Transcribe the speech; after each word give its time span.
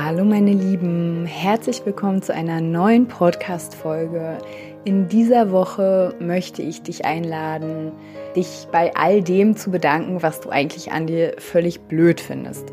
Hallo 0.00 0.24
meine 0.24 0.52
Lieben, 0.52 1.26
herzlich 1.26 1.84
willkommen 1.84 2.22
zu 2.22 2.32
einer 2.32 2.60
neuen 2.60 3.08
Podcast-Folge. 3.08 4.38
In 4.84 5.08
dieser 5.08 5.50
Woche 5.50 6.14
möchte 6.20 6.62
ich 6.62 6.82
dich 6.82 7.04
einladen, 7.04 7.90
dich 8.36 8.68
bei 8.70 8.94
all 8.94 9.22
dem 9.22 9.56
zu 9.56 9.72
bedanken, 9.72 10.22
was 10.22 10.40
du 10.40 10.50
eigentlich 10.50 10.92
an 10.92 11.08
dir 11.08 11.34
völlig 11.38 11.80
blöd 11.80 12.20
findest. 12.20 12.72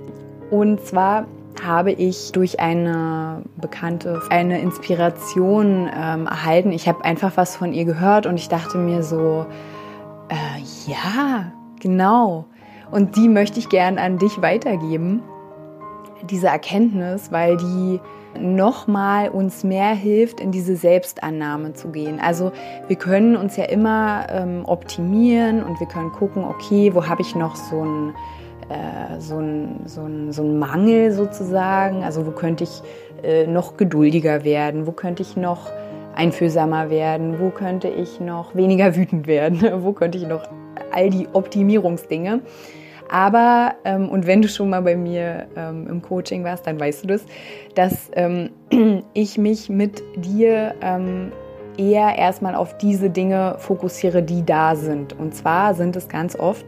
Und 0.52 0.82
zwar 0.82 1.26
habe 1.64 1.94
ich 1.94 2.32
durch 2.32 2.60
eine 2.60 3.42
Bekannte 3.58 4.22
eine 4.30 4.62
Inspiration 4.62 5.90
ähm, 5.92 6.28
erhalten. 6.28 6.72
Ich 6.72 6.88
habe 6.88 7.04
einfach 7.04 7.38
was 7.38 7.56
von 7.56 7.73
ihr 7.73 7.86
gehört 7.86 8.28
und 8.28 8.36
ich 8.36 8.50
dachte 8.50 8.78
mir 8.78 9.02
so, 9.02 9.48
äh, 10.30 10.92
ja, 10.92 11.52
genau. 11.82 12.46
Und 12.92 13.16
die 13.16 13.30
möchte 13.30 13.58
ich 13.58 13.70
gern 13.70 13.98
an 13.98 14.20
dich 14.20 14.44
weitergeben 14.44 15.23
diese 16.23 16.47
Erkenntnis, 16.47 17.31
weil 17.31 17.58
die 17.58 17.99
nochmal 18.39 19.30
uns 19.30 19.63
mehr 19.63 19.94
hilft, 19.94 20.39
in 20.39 20.52
diese 20.52 20.75
Selbstannahme 20.75 21.73
zu 21.73 21.89
gehen. 21.89 22.19
Also 22.19 22.52
wir 22.88 22.95
können 22.95 23.35
uns 23.35 23.55
ja 23.55 23.66
immer 23.66 24.27
ähm, 24.30 24.63
optimieren 24.66 25.63
und 25.63 25.80
wir 25.80 25.88
können 25.88 26.11
gucken, 26.11 26.43
okay, 26.43 26.93
wo 26.93 27.08
habe 27.08 27.21
ich 27.21 27.36
noch 27.36 27.55
so 27.55 27.83
ein 27.83 28.13
äh, 28.69 29.19
so 29.19 29.36
so, 29.86 30.02
ein, 30.02 30.31
so 30.31 30.43
ein 30.43 30.59
Mangel 30.59 31.11
sozusagen. 31.11 32.03
Also 32.03 32.25
wo 32.25 32.31
könnte 32.31 32.63
ich 32.63 32.81
äh, 33.23 33.47
noch 33.47 33.77
geduldiger 33.77 34.43
werden? 34.43 34.88
Wo 34.88 34.91
könnte 34.91 35.21
ich 35.21 35.38
noch 35.38 35.69
einfühlsamer 36.16 36.89
werden? 36.89 37.39
Wo 37.39 37.49
könnte 37.49 37.88
ich 37.88 38.19
noch 38.19 38.55
weniger 38.55 38.95
wütend 38.95 39.27
werden? 39.27 39.61
wo 39.83 39.93
könnte 39.93 40.17
ich 40.17 40.27
noch 40.27 40.43
all 40.91 41.09
die 41.09 41.27
Optimierungsdinge? 41.31 42.41
Aber, 43.09 43.75
ähm, 43.86 44.09
und 44.09 44.28
wenn 44.28 44.42
du 44.42 44.48
schon 44.48 44.70
mal 44.70 44.81
bei 44.81 44.95
mir 44.95 45.48
ähm, 45.56 45.88
im 45.88 46.02
Coaching 46.02 46.44
warst, 46.44 46.66
dann 46.67 46.80
weißt 46.80 47.03
du 47.03 47.08
das, 47.08 47.25
dass 47.75 48.09
ähm, 48.14 48.50
ich 49.14 49.38
mich 49.38 49.70
mit 49.70 50.02
dir 50.16 50.75
ähm, 50.81 51.31
eher 51.78 52.17
erstmal 52.17 52.56
auf 52.56 52.78
diese 52.78 53.09
Dinge 53.09 53.56
fokussiere, 53.59 54.23
die 54.23 54.45
da 54.45 54.76
sind. 54.76 55.17
Und 55.17 55.36
zwar 55.36 55.73
sind 55.73 55.95
es 55.95 56.08
ganz 56.08 56.36
oft 56.38 56.66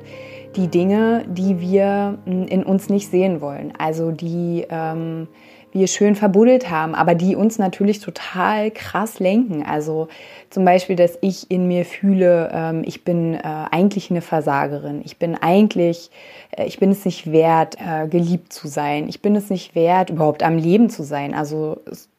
die 0.55 0.67
Dinge, 0.67 1.25
die 1.27 1.59
wir 1.59 2.17
hm, 2.25 2.47
in 2.47 2.63
uns 2.63 2.89
nicht 2.89 3.09
sehen 3.09 3.41
wollen. 3.41 3.73
Also 3.77 4.11
die 4.11 4.65
ähm, 4.69 5.27
wir 5.73 5.87
schön 5.87 6.15
verbuddelt 6.15 6.69
haben, 6.69 6.95
aber 6.95 7.13
die 7.15 7.35
uns 7.35 7.59
natürlich 7.59 7.99
total 7.99 8.71
krass 8.71 9.19
lenken. 9.19 9.63
Also 9.63 10.07
zum 10.49 10.65
Beispiel, 10.65 10.95
dass 10.95 11.17
ich 11.21 11.51
in 11.51 11.67
mir 11.67 11.85
fühle, 11.85 12.49
ähm, 12.53 12.83
ich 12.85 13.03
bin 13.03 13.33
äh, 13.33 13.41
eigentlich 13.43 14.09
eine 14.09 14.21
Versagerin. 14.21 15.01
Ich 15.03 15.17
bin 15.17 15.35
eigentlich, 15.35 16.09
äh, 16.51 16.65
ich 16.65 16.79
bin 16.79 16.91
es 16.91 17.05
nicht 17.05 17.31
wert, 17.31 17.75
äh, 17.79 18.07
geliebt 18.07 18.53
zu 18.53 18.67
sein. 18.67 19.09
Ich 19.09 19.21
bin 19.21 19.35
es 19.35 19.49
nicht 19.49 19.75
wert, 19.75 20.09
überhaupt 20.09 20.43
am 20.43 20.57
Leben 20.57 20.89
zu 20.89 21.03
sein. 21.03 21.33
Also 21.33 21.81
es, 21.85 22.09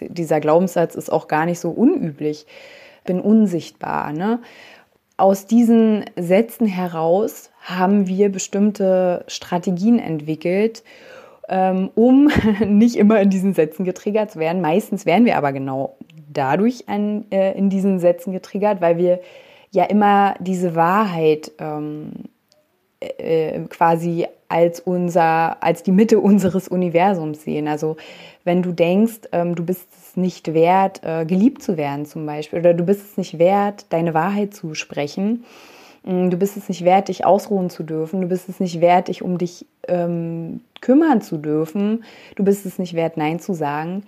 dieser 0.00 0.40
Glaubenssatz 0.40 0.94
ist 0.94 1.10
auch 1.10 1.28
gar 1.28 1.46
nicht 1.46 1.60
so 1.60 1.70
unüblich. 1.70 2.46
Ich 2.98 3.04
bin 3.04 3.20
unsichtbar. 3.20 4.12
Ne? 4.12 4.40
Aus 5.16 5.46
diesen 5.46 6.04
Sätzen 6.16 6.66
heraus 6.66 7.50
haben 7.62 8.06
wir 8.06 8.30
bestimmte 8.30 9.24
Strategien 9.28 9.98
entwickelt, 9.98 10.82
um 11.48 12.30
nicht 12.66 12.96
immer 12.96 13.20
in 13.20 13.30
diesen 13.30 13.54
Sätzen 13.54 13.84
getriggert 13.84 14.30
zu 14.32 14.38
werden. 14.38 14.60
Meistens 14.60 15.06
werden 15.06 15.24
wir 15.24 15.36
aber 15.36 15.52
genau 15.52 15.96
dadurch 16.32 16.88
an, 16.88 17.24
äh, 17.30 17.56
in 17.56 17.70
diesen 17.70 17.98
Sätzen 17.98 18.32
getriggert, 18.32 18.80
weil 18.80 18.98
wir 18.98 19.20
ja 19.70 19.84
immer 19.84 20.34
diese 20.40 20.74
Wahrheit 20.74 21.52
ähm, 21.58 22.12
äh, 23.00 23.56
äh, 23.56 23.60
quasi 23.68 24.26
als 24.48 24.80
unser, 24.80 25.62
als 25.62 25.82
die 25.82 25.92
Mitte 25.92 26.18
unseres 26.20 26.68
Universums 26.68 27.42
sehen. 27.42 27.68
Also 27.68 27.96
wenn 28.44 28.62
du 28.62 28.72
denkst, 28.72 29.28
ähm, 29.32 29.54
du 29.54 29.64
bist 29.64 29.88
es 29.92 30.16
nicht 30.16 30.54
wert, 30.54 31.02
äh, 31.04 31.24
geliebt 31.26 31.62
zu 31.62 31.76
werden 31.76 32.06
zum 32.06 32.24
Beispiel, 32.26 32.60
oder 32.60 32.74
du 32.74 32.84
bist 32.84 33.02
es 33.02 33.16
nicht 33.16 33.38
wert, 33.38 33.86
deine 33.90 34.14
Wahrheit 34.14 34.54
zu 34.54 34.74
sprechen, 34.74 35.44
du 36.06 36.36
bist 36.36 36.56
es 36.56 36.68
nicht 36.68 36.84
wert, 36.84 37.08
dich 37.08 37.24
ausruhen 37.24 37.68
zu 37.68 37.82
dürfen. 37.82 38.20
Du 38.20 38.28
bist 38.28 38.48
es 38.48 38.60
nicht 38.60 38.80
wert, 38.80 39.08
dich 39.08 39.22
um 39.22 39.38
dich 39.38 39.66
ähm, 39.88 40.60
kümmern 40.80 41.20
zu 41.20 41.36
dürfen. 41.36 42.04
Du 42.36 42.44
bist 42.44 42.64
es 42.64 42.78
nicht 42.78 42.94
wert, 42.94 43.16
Nein 43.16 43.40
zu 43.40 43.54
sagen. 43.54 44.04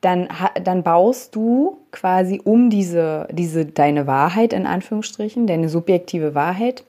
Dann, 0.00 0.28
dann 0.64 0.82
baust 0.82 1.36
du 1.36 1.78
quasi 1.92 2.40
um 2.42 2.70
diese, 2.70 3.28
diese 3.30 3.66
deine 3.66 4.06
Wahrheit 4.06 4.52
in 4.52 4.66
Anführungsstrichen, 4.66 5.46
deine 5.46 5.68
subjektive 5.68 6.34
Wahrheit, 6.34 6.84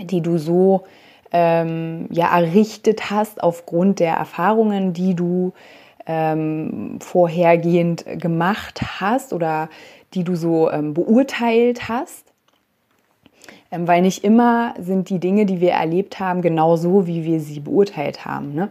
die 0.00 0.22
du 0.22 0.38
so 0.38 0.84
ähm, 1.30 2.08
ja 2.10 2.34
errichtet 2.34 3.10
hast 3.10 3.42
aufgrund 3.42 4.00
der 4.00 4.14
Erfahrungen, 4.14 4.94
die 4.94 5.14
du 5.14 5.52
ähm, 6.06 6.98
vorhergehend 7.00 8.04
gemacht 8.18 8.80
hast 9.00 9.34
oder 9.34 9.68
die 10.14 10.24
du 10.24 10.34
so 10.34 10.70
ähm, 10.70 10.94
beurteilt 10.94 11.88
hast 11.88 12.31
weil 13.72 14.02
nicht 14.02 14.22
immer 14.22 14.74
sind 14.78 15.08
die 15.08 15.18
Dinge, 15.18 15.46
die 15.46 15.60
wir 15.60 15.72
erlebt 15.72 16.20
haben, 16.20 16.42
genau 16.42 16.76
so, 16.76 17.06
wie 17.06 17.24
wir 17.24 17.40
sie 17.40 17.60
beurteilt 17.60 18.24
haben. 18.24 18.54
Ne? 18.54 18.68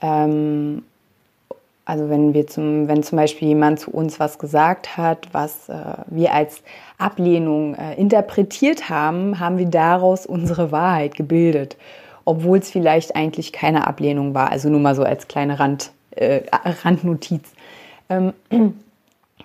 Ähm, 0.00 0.82
also 1.84 2.08
wenn 2.08 2.32
wir 2.32 2.46
zum, 2.46 2.88
wenn 2.88 3.02
zum 3.02 3.16
Beispiel 3.16 3.48
jemand 3.48 3.80
zu 3.80 3.90
uns 3.90 4.18
was 4.20 4.38
gesagt 4.38 4.96
hat, 4.96 5.28
was 5.32 5.68
äh, 5.68 5.74
wir 6.06 6.32
als 6.32 6.62
Ablehnung 6.96 7.74
äh, 7.74 7.94
interpretiert 7.94 8.88
haben, 8.88 9.40
haben 9.40 9.58
wir 9.58 9.66
daraus 9.66 10.24
unsere 10.24 10.72
Wahrheit 10.72 11.16
gebildet, 11.16 11.76
obwohl 12.24 12.58
es 12.58 12.70
vielleicht 12.70 13.16
eigentlich 13.16 13.52
keine 13.52 13.86
Ablehnung 13.86 14.32
war. 14.32 14.50
Also 14.50 14.68
nur 14.68 14.80
mal 14.80 14.94
so 14.94 15.02
als 15.02 15.28
kleine 15.28 15.58
Rand, 15.58 15.90
äh, 16.12 16.42
Randnotiz. 16.84 17.42
Ähm, 18.08 18.32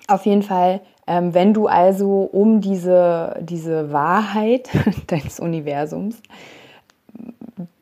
auf 0.07 0.25
jeden 0.25 0.43
Fall 0.43 0.81
ähm, 1.07 1.33
wenn 1.33 1.53
du 1.53 1.67
also 1.67 2.29
um 2.31 2.61
diese, 2.61 3.37
diese 3.41 3.91
Wahrheit 3.91 4.69
deines 5.07 5.39
Universums, 5.39 6.21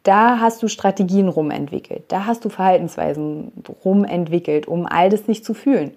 da 0.04 0.40
hast 0.40 0.62
du 0.62 0.68
Strategien 0.68 1.28
rumentwickelt, 1.28 2.04
da 2.10 2.26
hast 2.28 2.46
du 2.46 2.50
Verhaltensweisen 2.50 3.52
rumentwickelt, 3.84 4.68
um 4.68 4.86
all 4.86 5.10
das 5.10 5.28
nicht 5.28 5.44
zu 5.44 5.56
fühlen. 5.56 5.92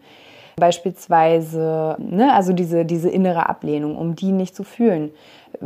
Beispielsweise, 0.56 1.96
ne, 1.98 2.34
also 2.34 2.52
diese, 2.52 2.84
diese 2.84 3.10
innere 3.10 3.48
Ablehnung, 3.48 3.96
um 3.96 4.16
die 4.16 4.32
nicht 4.32 4.56
zu 4.56 4.64
fühlen. 4.64 5.10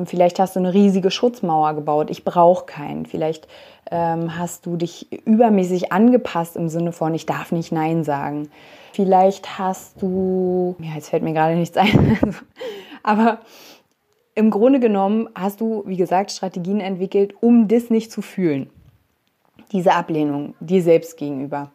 Vielleicht 0.04 0.38
hast 0.38 0.56
du 0.56 0.60
eine 0.60 0.72
riesige 0.72 1.10
Schutzmauer 1.10 1.74
gebaut, 1.74 2.10
ich 2.10 2.24
brauche 2.24 2.64
keinen. 2.66 3.06
Vielleicht 3.06 3.46
ähm, 3.90 4.38
hast 4.38 4.66
du 4.66 4.76
dich 4.76 5.12
übermäßig 5.26 5.92
angepasst 5.92 6.56
im 6.56 6.68
Sinne 6.68 6.92
von, 6.92 7.14
ich 7.14 7.26
darf 7.26 7.52
nicht 7.52 7.72
Nein 7.72 8.04
sagen. 8.04 8.48
Vielleicht 8.92 9.58
hast 9.58 10.00
du, 10.00 10.76
ja, 10.78 10.94
jetzt 10.94 11.10
fällt 11.10 11.22
mir 11.22 11.32
gerade 11.32 11.56
nichts 11.56 11.76
ein, 11.76 12.36
aber 13.02 13.40
im 14.34 14.50
Grunde 14.50 14.80
genommen 14.80 15.28
hast 15.34 15.60
du, 15.60 15.82
wie 15.86 15.96
gesagt, 15.96 16.30
Strategien 16.30 16.80
entwickelt, 16.80 17.34
um 17.40 17.68
das 17.68 17.90
nicht 17.90 18.10
zu 18.10 18.22
fühlen. 18.22 18.70
Diese 19.72 19.92
Ablehnung 19.92 20.54
dir 20.60 20.82
selbst 20.82 21.16
gegenüber. 21.16 21.70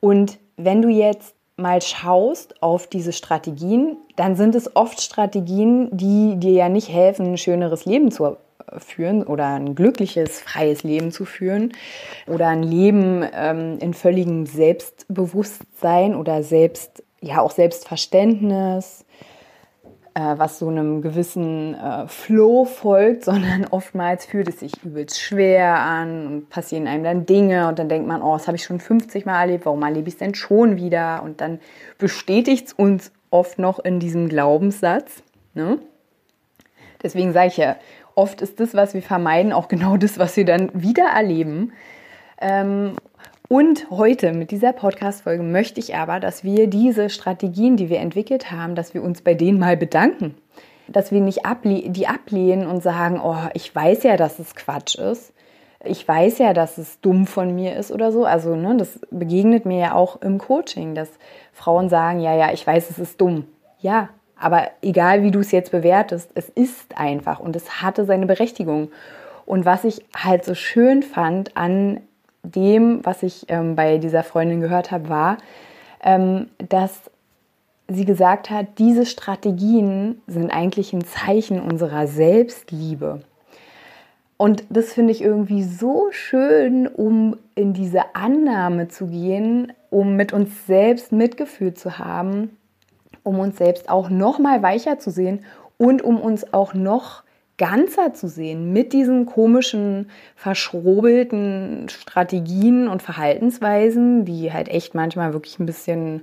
Und 0.00 0.38
wenn 0.56 0.82
du 0.82 0.88
jetzt 0.88 1.34
mal 1.60 1.82
schaust 1.82 2.62
auf 2.62 2.86
diese 2.86 3.12
Strategien, 3.12 3.96
dann 4.16 4.36
sind 4.36 4.54
es 4.54 4.74
oft 4.76 5.00
Strategien, 5.00 5.88
die 5.92 6.36
dir 6.36 6.52
ja 6.52 6.68
nicht 6.68 6.88
helfen, 6.88 7.26
ein 7.26 7.38
schöneres 7.38 7.84
Leben 7.84 8.10
zu 8.10 8.36
führen 8.78 9.22
oder 9.22 9.46
ein 9.46 9.74
glückliches, 9.74 10.40
freies 10.40 10.82
Leben 10.82 11.12
zu 11.12 11.24
führen 11.24 11.72
oder 12.26 12.48
ein 12.48 12.62
Leben 12.62 13.24
ähm, 13.32 13.78
in 13.80 13.94
völligem 13.94 14.46
Selbstbewusstsein 14.46 16.14
oder 16.14 16.42
selbst, 16.42 17.02
ja 17.20 17.40
auch 17.40 17.50
Selbstverständnis, 17.50 19.04
äh, 20.14 20.34
was 20.36 20.58
so 20.58 20.68
einem 20.68 21.02
gewissen 21.02 21.74
äh, 21.74 22.06
Flow 22.08 22.64
folgt, 22.64 23.24
sondern 23.26 23.66
oftmals 23.70 24.26
fühlt 24.26 24.48
es 24.48 24.60
sich 24.60 24.82
übelst 24.84 25.20
schwer 25.20 25.78
an 25.80 26.26
und 26.26 26.50
passieren 26.50 26.86
einem 26.86 27.04
dann 27.04 27.26
Dinge 27.26 27.68
und 27.68 27.78
dann 27.78 27.88
denkt 27.88 28.08
man, 28.08 28.22
oh, 28.22 28.32
das 28.34 28.46
habe 28.46 28.56
ich 28.56 28.64
schon 28.64 28.80
50 28.80 29.26
Mal 29.26 29.40
erlebt, 29.40 29.66
warum 29.66 29.82
erlebe 29.82 30.08
ich 30.08 30.14
es 30.14 30.18
denn 30.18 30.34
schon 30.34 30.76
wieder? 30.76 31.22
Und 31.22 31.40
dann 31.40 31.60
bestätigt 31.98 32.68
es 32.68 32.72
uns 32.72 33.12
oft 33.30 33.58
noch 33.58 33.78
in 33.78 34.00
diesem 34.00 34.28
Glaubenssatz. 34.28 35.22
Ne? 35.54 35.78
Deswegen 37.02 37.32
sage 37.32 37.48
ich 37.48 37.56
ja, 37.56 37.76
oft 38.14 38.42
ist 38.42 38.60
das, 38.60 38.74
was 38.74 38.94
wir 38.94 39.02
vermeiden, 39.02 39.52
auch 39.52 39.68
genau 39.68 39.96
das, 39.96 40.18
was 40.18 40.36
wir 40.36 40.44
dann 40.44 40.70
wieder 40.74 41.04
erleben. 41.04 41.72
Ähm, 42.40 42.94
Und 43.52 43.90
heute 43.90 44.32
mit 44.32 44.52
dieser 44.52 44.72
Podcast-Folge 44.72 45.42
möchte 45.42 45.80
ich 45.80 45.96
aber, 45.96 46.20
dass 46.20 46.44
wir 46.44 46.68
diese 46.68 47.10
Strategien, 47.10 47.76
die 47.76 47.88
wir 47.88 47.98
entwickelt 47.98 48.52
haben, 48.52 48.76
dass 48.76 48.94
wir 48.94 49.02
uns 49.02 49.22
bei 49.22 49.34
denen 49.34 49.58
mal 49.58 49.76
bedanken. 49.76 50.36
Dass 50.86 51.10
wir 51.10 51.20
nicht 51.20 51.44
able 51.44 51.90
die 51.90 52.06
ablehnen 52.06 52.68
und 52.68 52.80
sagen, 52.80 53.20
oh, 53.20 53.48
ich 53.54 53.74
weiß 53.74 54.04
ja, 54.04 54.16
dass 54.16 54.38
es 54.38 54.54
Quatsch 54.54 54.94
ist. 54.94 55.32
Ich 55.82 56.06
weiß 56.06 56.38
ja, 56.38 56.52
dass 56.52 56.78
es 56.78 57.00
dumm 57.00 57.26
von 57.26 57.52
mir 57.52 57.74
ist 57.74 57.90
oder 57.90 58.12
so. 58.12 58.24
Also, 58.24 58.54
ne, 58.54 58.76
das 58.76 59.00
begegnet 59.10 59.66
mir 59.66 59.80
ja 59.80 59.94
auch 59.94 60.22
im 60.22 60.38
Coaching, 60.38 60.94
dass 60.94 61.08
Frauen 61.52 61.88
sagen, 61.88 62.20
ja, 62.20 62.36
ja, 62.36 62.52
ich 62.52 62.64
weiß, 62.64 62.88
es 62.88 63.00
ist 63.00 63.20
dumm. 63.20 63.48
Ja, 63.80 64.10
aber 64.38 64.68
egal 64.80 65.24
wie 65.24 65.32
du 65.32 65.40
es 65.40 65.50
jetzt 65.50 65.72
bewertest, 65.72 66.30
es 66.36 66.48
ist 66.50 66.96
einfach 66.96 67.40
und 67.40 67.56
es 67.56 67.82
hatte 67.82 68.04
seine 68.04 68.26
Berechtigung. 68.26 68.92
Und 69.44 69.64
was 69.64 69.82
ich 69.82 70.04
halt 70.16 70.44
so 70.44 70.54
schön 70.54 71.02
fand 71.02 71.56
an 71.56 71.98
dem, 72.42 73.04
was 73.04 73.22
ich 73.22 73.46
ähm, 73.48 73.76
bei 73.76 73.98
dieser 73.98 74.22
Freundin 74.22 74.60
gehört 74.60 74.90
habe, 74.90 75.08
war, 75.08 75.38
ähm, 76.02 76.48
dass 76.58 77.10
sie 77.88 78.04
gesagt 78.04 78.50
hat, 78.50 78.78
diese 78.78 79.04
Strategien 79.04 80.22
sind 80.26 80.50
eigentlich 80.50 80.92
ein 80.92 81.04
Zeichen 81.04 81.60
unserer 81.60 82.06
Selbstliebe. 82.06 83.22
Und 84.36 84.64
das 84.70 84.92
finde 84.92 85.12
ich 85.12 85.20
irgendwie 85.20 85.62
so 85.64 86.08
schön, 86.12 86.86
um 86.86 87.36
in 87.54 87.74
diese 87.74 88.14
Annahme 88.14 88.88
zu 88.88 89.08
gehen, 89.08 89.72
um 89.90 90.16
mit 90.16 90.32
uns 90.32 90.66
selbst 90.66 91.12
Mitgefühl 91.12 91.74
zu 91.74 91.98
haben, 91.98 92.56
um 93.22 93.38
uns 93.38 93.58
selbst 93.58 93.90
auch 93.90 94.08
noch 94.08 94.38
mal 94.38 94.62
weicher 94.62 94.98
zu 94.98 95.10
sehen 95.10 95.44
und 95.76 96.00
um 96.00 96.18
uns 96.20 96.54
auch 96.54 96.72
noch 96.72 97.22
ganzer 97.60 98.14
zu 98.14 98.26
sehen 98.26 98.72
mit 98.72 98.94
diesen 98.94 99.26
komischen, 99.26 100.10
verschrobelten 100.34 101.90
Strategien 101.90 102.88
und 102.88 103.02
Verhaltensweisen, 103.02 104.24
die 104.24 104.50
halt 104.50 104.70
echt 104.70 104.94
manchmal 104.94 105.34
wirklich 105.34 105.58
ein 105.58 105.66
bisschen 105.66 106.22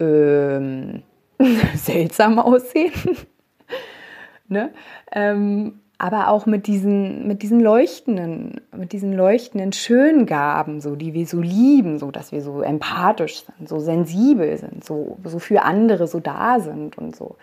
ähm, 0.00 1.02
seltsam 1.74 2.38
aussehen. 2.38 2.92
ne? 4.48 4.72
Ähm, 5.12 5.81
aber 6.02 6.26
auch 6.30 6.46
mit 6.46 6.66
diesen, 6.66 7.28
mit 7.28 7.44
diesen 7.44 7.60
leuchtenden, 7.60 8.60
mit 8.76 8.92
diesen 8.92 9.12
leuchtenden 9.12 9.72
schönen 9.72 10.26
Gaben, 10.26 10.80
so, 10.80 10.96
die 10.96 11.14
wir 11.14 11.26
so 11.26 11.40
lieben, 11.40 12.00
so, 12.00 12.10
dass 12.10 12.32
wir 12.32 12.42
so 12.42 12.60
empathisch 12.60 13.44
sind, 13.44 13.68
so 13.68 13.78
sensibel 13.78 14.58
sind, 14.58 14.84
so, 14.84 15.18
so 15.22 15.38
für 15.38 15.62
andere 15.62 16.08
so 16.08 16.18
da 16.18 16.58
sind 16.58 16.98
und 16.98 17.14
so 17.14 17.36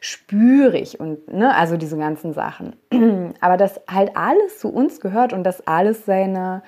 spürig 0.00 0.98
und 0.98 1.30
ne, 1.30 1.54
also 1.54 1.76
diese 1.76 1.98
ganzen 1.98 2.32
Sachen. 2.32 2.72
Aber 3.42 3.58
dass 3.58 3.82
halt 3.86 4.16
alles 4.16 4.60
zu 4.60 4.72
uns 4.72 5.00
gehört 5.00 5.34
und 5.34 5.44
dass 5.44 5.66
alles 5.66 6.06
seine, 6.06 6.62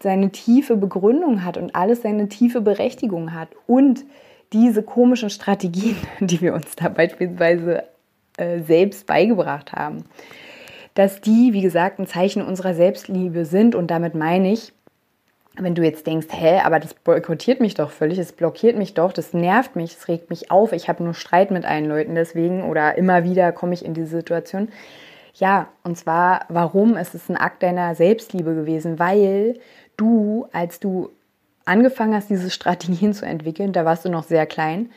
seine 0.00 0.30
tiefe 0.30 0.76
Begründung 0.76 1.44
hat 1.44 1.56
und 1.56 1.74
alles 1.74 2.02
seine 2.02 2.28
tiefe 2.28 2.60
Berechtigung 2.60 3.34
hat 3.34 3.48
und 3.66 4.04
diese 4.52 4.84
komischen 4.84 5.30
Strategien, 5.30 5.96
die 6.20 6.40
wir 6.40 6.54
uns 6.54 6.76
da 6.76 6.88
beispielsweise 6.88 7.82
äh, 8.36 8.60
selbst 8.60 9.08
beigebracht 9.08 9.72
haben, 9.72 10.04
dass 10.94 11.20
die, 11.20 11.52
wie 11.52 11.62
gesagt, 11.62 11.98
ein 11.98 12.06
Zeichen 12.06 12.42
unserer 12.42 12.74
Selbstliebe 12.74 13.44
sind 13.44 13.74
und 13.74 13.90
damit 13.90 14.14
meine 14.14 14.52
ich, 14.52 14.72
wenn 15.56 15.74
du 15.74 15.82
jetzt 15.82 16.06
denkst, 16.06 16.28
hä, 16.30 16.60
aber 16.64 16.80
das 16.80 16.94
boykottiert 16.94 17.60
mich 17.60 17.74
doch 17.74 17.90
völlig, 17.90 18.18
es 18.18 18.32
blockiert 18.32 18.76
mich 18.76 18.94
doch, 18.94 19.12
das 19.12 19.32
nervt 19.32 19.76
mich, 19.76 19.92
es 19.92 20.08
regt 20.08 20.30
mich 20.30 20.50
auf, 20.50 20.72
ich 20.72 20.88
habe 20.88 21.04
nur 21.04 21.14
Streit 21.14 21.50
mit 21.50 21.64
allen 21.64 21.86
Leuten 21.86 22.14
deswegen 22.14 22.64
oder 22.64 22.96
immer 22.98 23.24
wieder 23.24 23.52
komme 23.52 23.74
ich 23.74 23.84
in 23.84 23.94
diese 23.94 24.16
Situation. 24.16 24.68
Ja, 25.34 25.68
und 25.82 25.96
zwar, 25.96 26.46
warum? 26.48 26.96
Es 26.96 27.14
ist 27.14 27.28
ein 27.28 27.36
Akt 27.36 27.62
deiner 27.62 27.94
Selbstliebe 27.94 28.54
gewesen, 28.54 28.98
weil 28.98 29.58
du, 29.96 30.46
als 30.52 30.80
du 30.80 31.10
angefangen 31.64 32.14
hast, 32.14 32.30
diese 32.30 32.50
Strategien 32.50 33.14
zu 33.14 33.26
entwickeln, 33.26 33.72
da 33.72 33.84
warst 33.84 34.04
du 34.04 34.08
noch 34.08 34.24
sehr 34.24 34.46
klein, 34.46 34.90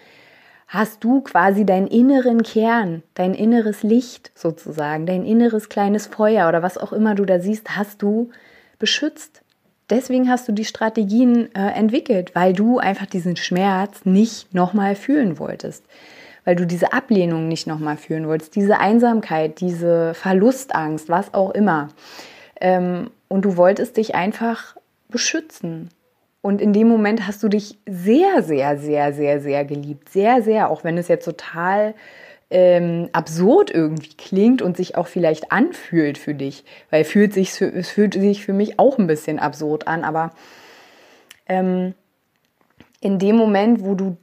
hast 0.67 1.03
du 1.03 1.21
quasi 1.21 1.65
deinen 1.65 1.87
inneren 1.87 2.43
Kern, 2.43 3.03
dein 3.13 3.33
inneres 3.33 3.83
Licht 3.83 4.31
sozusagen, 4.35 5.05
dein 5.05 5.25
inneres 5.25 5.69
kleines 5.69 6.07
Feuer 6.07 6.47
oder 6.49 6.61
was 6.61 6.77
auch 6.77 6.93
immer 6.93 7.15
du 7.15 7.25
da 7.25 7.39
siehst, 7.39 7.77
hast 7.77 8.01
du 8.01 8.29
beschützt 8.79 9.41
deswegen 9.89 10.29
hast 10.29 10.47
du 10.47 10.51
die 10.51 10.65
Strategien 10.65 11.53
äh, 11.55 11.71
entwickelt, 11.71 12.35
weil 12.35 12.53
du 12.53 12.79
einfach 12.79 13.05
diesen 13.05 13.35
Schmerz 13.35 14.05
nicht 14.05 14.53
nochmal 14.53 14.95
fühlen 14.95 15.39
wolltest. 15.39 15.85
Weil 16.45 16.55
du 16.55 16.65
diese 16.65 16.93
Ablehnung 16.93 17.47
nicht 17.47 17.67
nochmal 17.67 17.97
fühlen 17.97 18.27
wolltest, 18.27 18.55
diese 18.55 18.79
Einsamkeit, 18.79 19.59
diese 19.59 20.13
Verlustangst, 20.13 21.09
was 21.09 21.33
auch 21.33 21.51
immer. 21.51 21.89
Ähm, 22.61 23.11
und 23.27 23.43
du 23.43 23.57
wolltest 23.57 23.97
dich 23.97 24.15
einfach 24.15 24.77
beschützen. 25.09 25.89
Und 26.47 26.61
in 26.61 26.71
dem 26.71 26.87
Moment 26.87 27.27
hast 27.27 27.43
du 27.43 27.49
dich 27.49 27.77
sehr, 27.85 28.41
sehr, 28.41 28.77
sehr, 28.77 29.11
sehr, 29.11 29.41
sehr 29.41 29.65
geliebt. 29.65 30.07
Sehr, 30.07 30.41
sehr, 30.41 30.71
auch 30.71 30.85
wenn 30.85 30.97
es 30.97 31.09
jetzt 31.09 31.25
total 31.25 31.93
ähm, 32.49 33.09
absurd 33.11 33.69
irgendwie 33.69 34.13
klingt 34.13 34.61
und 34.61 34.77
sich 34.77 34.95
auch 34.95 35.07
vielleicht 35.07 35.51
anfühlt 35.51 36.17
für 36.17 36.33
dich, 36.33 36.63
weil 36.89 37.03
fühlt 37.03 37.33
sich, 37.33 37.59
es 37.61 37.89
fühlt 37.89 38.13
sich 38.13 38.45
für 38.45 38.53
mich 38.53 38.79
auch 38.79 38.97
ein 38.97 39.07
bisschen 39.07 39.39
absurd 39.39 39.89
an, 39.89 40.05
aber 40.05 40.31
ähm, 41.47 41.93
in 43.01 43.19
dem 43.19 43.35
Moment, 43.35 43.83
wo 43.83 43.95
du 43.95 44.15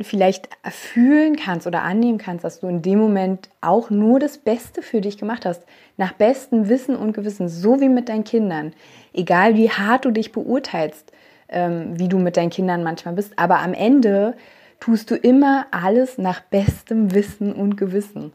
vielleicht 0.00 0.50
fühlen 0.70 1.34
kannst 1.34 1.66
oder 1.66 1.82
annehmen 1.82 2.18
kannst, 2.18 2.44
dass 2.44 2.60
du 2.60 2.68
in 2.68 2.80
dem 2.80 3.00
Moment 3.00 3.48
auch 3.60 3.90
nur 3.90 4.20
das 4.20 4.38
Beste 4.38 4.82
für 4.82 5.00
dich 5.00 5.18
gemacht 5.18 5.44
hast, 5.44 5.64
nach 5.96 6.12
bestem 6.12 6.68
Wissen 6.68 6.94
und 6.94 7.12
Gewissen, 7.12 7.48
so 7.48 7.80
wie 7.80 7.88
mit 7.88 8.08
deinen 8.08 8.22
Kindern, 8.22 8.72
egal 9.12 9.56
wie 9.56 9.70
hart 9.70 10.04
du 10.04 10.12
dich 10.12 10.30
beurteilst, 10.30 11.12
ähm, 11.50 11.98
wie 11.98 12.08
du 12.08 12.18
mit 12.18 12.36
deinen 12.36 12.50
Kindern 12.50 12.82
manchmal 12.82 13.14
bist, 13.14 13.38
aber 13.38 13.60
am 13.60 13.74
Ende 13.74 14.34
tust 14.80 15.10
du 15.10 15.14
immer 15.14 15.66
alles 15.70 16.18
nach 16.18 16.40
bestem 16.40 17.14
Wissen 17.14 17.52
und 17.52 17.76
Gewissen. 17.76 18.32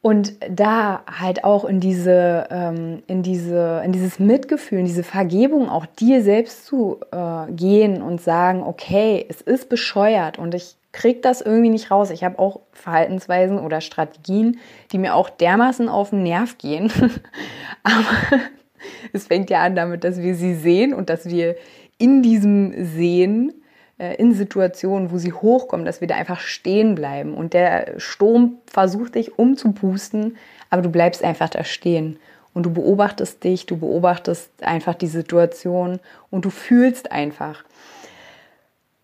Und 0.00 0.34
da 0.48 1.02
halt 1.06 1.44
auch 1.44 1.64
in 1.64 1.80
diese, 1.80 2.46
ähm, 2.50 3.02
in 3.08 3.22
diese, 3.22 3.82
in 3.84 3.92
dieses 3.92 4.18
Mitgefühl, 4.18 4.78
in 4.78 4.86
diese 4.86 5.02
Vergebung 5.02 5.68
auch 5.68 5.86
dir 5.86 6.22
selbst 6.22 6.66
zu 6.66 7.00
äh, 7.10 7.50
gehen 7.52 8.00
und 8.00 8.20
sagen, 8.20 8.62
okay, 8.62 9.26
es 9.28 9.40
ist 9.40 9.68
bescheuert 9.68 10.38
und 10.38 10.54
ich 10.54 10.76
krieg 10.92 11.22
das 11.22 11.40
irgendwie 11.40 11.70
nicht 11.70 11.90
raus. 11.90 12.10
Ich 12.10 12.24
habe 12.24 12.38
auch 12.38 12.60
Verhaltensweisen 12.72 13.58
oder 13.58 13.80
Strategien, 13.80 14.58
die 14.92 14.98
mir 14.98 15.14
auch 15.14 15.28
dermaßen 15.28 15.88
auf 15.88 16.10
den 16.10 16.22
Nerv 16.22 16.58
gehen. 16.58 16.90
Aber 17.82 18.42
es 19.12 19.26
fängt 19.26 19.50
ja 19.50 19.62
an 19.62 19.74
damit, 19.74 20.04
dass 20.04 20.22
wir 20.22 20.34
sie 20.34 20.54
sehen 20.54 20.94
und 20.94 21.10
dass 21.10 21.26
wir 21.26 21.56
in 21.98 22.22
diesem 22.22 22.84
Sehen 22.84 23.52
äh, 23.98 24.14
in 24.14 24.32
Situationen, 24.32 25.10
wo 25.10 25.18
sie 25.18 25.32
hochkommen, 25.32 25.84
dass 25.84 26.00
wir 26.00 26.08
da 26.08 26.14
einfach 26.14 26.40
stehen 26.40 26.94
bleiben. 26.94 27.34
Und 27.34 27.52
der 27.52 27.98
Sturm 27.98 28.58
versucht 28.66 29.16
dich 29.16 29.38
umzupusten, 29.38 30.36
aber 30.70 30.82
du 30.82 30.90
bleibst 30.90 31.24
einfach 31.24 31.48
da 31.48 31.64
stehen. 31.64 32.18
Und 32.54 32.64
du 32.64 32.72
beobachtest 32.72 33.44
dich, 33.44 33.66
du 33.66 33.76
beobachtest 33.76 34.50
einfach 34.62 34.94
die 34.94 35.06
Situation 35.06 36.00
und 36.30 36.44
du 36.44 36.50
fühlst 36.50 37.12
einfach. 37.12 37.64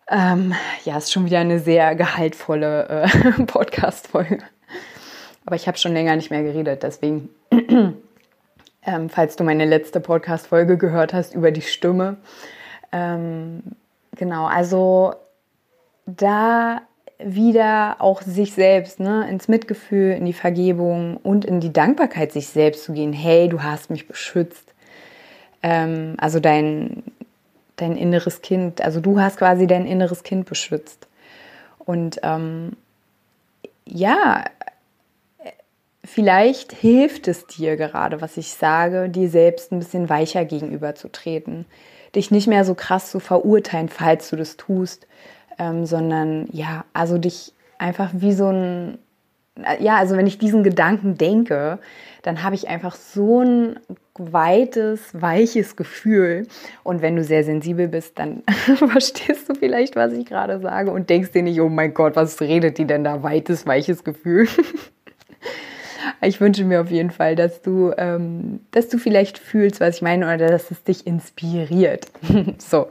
Ähm, 0.08 0.54
ja, 0.84 0.96
ist 0.98 1.12
schon 1.12 1.26
wieder 1.26 1.40
eine 1.40 1.60
sehr 1.60 1.94
gehaltvolle 1.94 2.88
äh, 2.88 3.42
Podcast-Folge. 3.46 4.38
Aber 5.46 5.56
ich 5.56 5.66
habe 5.66 5.76
schon 5.78 5.92
länger 5.92 6.16
nicht 6.16 6.30
mehr 6.30 6.42
geredet, 6.42 6.82
deswegen, 6.82 7.30
ähm, 7.50 9.08
falls 9.08 9.36
du 9.36 9.44
meine 9.44 9.64
letzte 9.64 10.00
Podcast-Folge 10.00 10.78
gehört 10.78 11.12
hast 11.12 11.34
über 11.34 11.50
die 11.50 11.62
Stimme, 11.62 12.16
ähm, 12.94 13.62
Genau, 14.16 14.46
also 14.46 15.14
da 16.06 16.82
wieder 17.18 17.96
auch 18.00 18.22
sich 18.22 18.52
selbst 18.52 19.00
ne, 19.00 19.28
ins 19.28 19.48
Mitgefühl, 19.48 20.12
in 20.12 20.24
die 20.24 20.32
Vergebung 20.32 21.16
und 21.18 21.44
in 21.44 21.60
die 21.60 21.72
Dankbarkeit 21.72 22.32
sich 22.32 22.48
selbst 22.48 22.84
zu 22.84 22.92
gehen. 22.92 23.12
Hey, 23.12 23.48
du 23.48 23.62
hast 23.62 23.90
mich 23.90 24.06
beschützt. 24.06 24.74
Ähm, 25.62 26.14
also 26.18 26.40
dein, 26.40 27.04
dein 27.76 27.96
inneres 27.96 28.42
Kind, 28.42 28.82
also 28.82 29.00
du 29.00 29.20
hast 29.20 29.38
quasi 29.38 29.66
dein 29.66 29.86
inneres 29.86 30.22
Kind 30.22 30.46
beschützt. 30.46 31.06
Und 31.78 32.20
ähm, 32.22 32.76
ja, 33.86 34.44
vielleicht 36.04 36.72
hilft 36.72 37.28
es 37.28 37.46
dir 37.46 37.76
gerade, 37.76 38.20
was 38.20 38.36
ich 38.36 38.52
sage, 38.52 39.08
dir 39.08 39.30
selbst 39.30 39.72
ein 39.72 39.78
bisschen 39.78 40.08
weicher 40.08 40.44
gegenüberzutreten 40.44 41.64
dich 42.16 42.30
nicht 42.30 42.46
mehr 42.46 42.64
so 42.64 42.74
krass 42.74 43.10
zu 43.10 43.20
verurteilen, 43.20 43.88
falls 43.88 44.30
du 44.30 44.36
das 44.36 44.56
tust, 44.56 45.06
ähm, 45.58 45.86
sondern 45.86 46.48
ja, 46.52 46.84
also 46.92 47.18
dich 47.18 47.52
einfach 47.78 48.10
wie 48.14 48.32
so 48.32 48.48
ein, 48.48 48.98
ja, 49.78 49.96
also 49.96 50.16
wenn 50.16 50.26
ich 50.26 50.38
diesen 50.38 50.64
Gedanken 50.64 51.16
denke, 51.16 51.78
dann 52.22 52.42
habe 52.42 52.54
ich 52.54 52.68
einfach 52.68 52.94
so 52.96 53.42
ein 53.42 53.78
weites, 54.18 55.00
weiches 55.12 55.76
Gefühl. 55.76 56.46
Und 56.82 57.02
wenn 57.02 57.16
du 57.16 57.22
sehr 57.22 57.44
sensibel 57.44 57.88
bist, 57.88 58.18
dann 58.18 58.42
verstehst 58.76 59.48
du 59.48 59.54
vielleicht, 59.54 59.96
was 59.96 60.12
ich 60.12 60.26
gerade 60.26 60.60
sage 60.60 60.90
und 60.90 61.10
denkst 61.10 61.32
dir 61.32 61.42
nicht, 61.42 61.60
oh 61.60 61.68
mein 61.68 61.94
Gott, 61.94 62.16
was 62.16 62.40
redet 62.40 62.78
die 62.78 62.86
denn 62.86 63.04
da? 63.04 63.22
Weites, 63.22 63.66
weiches 63.66 64.04
Gefühl. 64.04 64.48
ich 66.26 66.40
wünsche 66.40 66.64
mir 66.64 66.80
auf 66.80 66.90
jeden 66.90 67.10
Fall, 67.10 67.36
dass 67.36 67.62
du, 67.62 67.92
ähm, 67.96 68.60
dass 68.70 68.88
du 68.88 68.98
vielleicht 68.98 69.38
fühlst, 69.38 69.80
was 69.80 69.96
ich 69.96 70.02
meine, 70.02 70.26
oder 70.26 70.48
dass 70.48 70.70
es 70.70 70.82
dich 70.82 71.06
inspiriert. 71.06 72.06
so. 72.58 72.88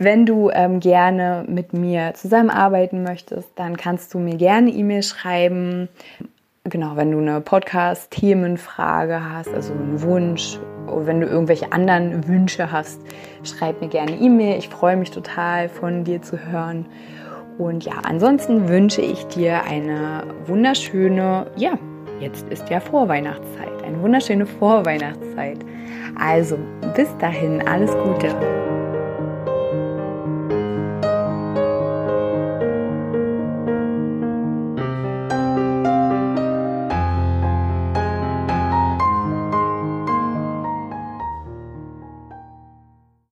Wenn 0.00 0.26
du 0.26 0.48
ähm, 0.50 0.78
gerne 0.78 1.44
mit 1.48 1.72
mir 1.72 2.14
zusammenarbeiten 2.14 3.02
möchtest, 3.02 3.48
dann 3.56 3.76
kannst 3.76 4.14
du 4.14 4.20
mir 4.20 4.36
gerne 4.36 4.70
E-Mail 4.70 5.02
schreiben. 5.02 5.88
Genau, 6.62 6.94
wenn 6.94 7.10
du 7.10 7.18
eine 7.18 7.40
Podcast-Themenfrage 7.40 9.20
hast, 9.32 9.48
also 9.48 9.72
einen 9.72 10.00
Wunsch, 10.02 10.60
oder 10.86 11.06
wenn 11.06 11.20
du 11.20 11.26
irgendwelche 11.26 11.72
anderen 11.72 12.28
Wünsche 12.28 12.70
hast, 12.70 13.00
schreib 13.42 13.80
mir 13.80 13.88
gerne 13.88 14.12
E-Mail. 14.12 14.58
Ich 14.58 14.68
freue 14.68 14.96
mich 14.96 15.10
total, 15.10 15.68
von 15.68 16.04
dir 16.04 16.22
zu 16.22 16.38
hören. 16.38 16.86
Und 17.58 17.84
ja, 17.84 17.94
ansonsten 18.04 18.68
wünsche 18.68 19.02
ich 19.02 19.26
dir 19.26 19.64
eine 19.64 20.22
wunderschöne, 20.46 21.46
ja, 21.56 21.76
jetzt 22.20 22.48
ist 22.48 22.68
ja 22.68 22.80
Vorweihnachtszeit, 22.80 23.82
eine 23.84 24.00
wunderschöne 24.00 24.46
Vorweihnachtszeit. 24.46 25.58
Also, 26.18 26.58
bis 26.94 27.08
dahin, 27.18 27.66
alles 27.66 27.92
Gute. 27.92 28.77